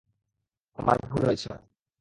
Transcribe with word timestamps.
আমার 0.79 0.97
ভুল 1.09 1.21
হয়েছে। 1.25 1.49